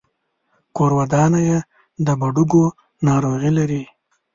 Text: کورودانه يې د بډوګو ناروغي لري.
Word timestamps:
کورودانه 0.75 1.39
يې 1.47 1.59
د 2.05 2.07
بډوګو 2.19 2.65
ناروغي 3.07 3.51
لري. 3.57 3.83